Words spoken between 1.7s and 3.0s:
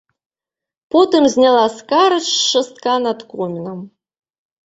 скарач з шастка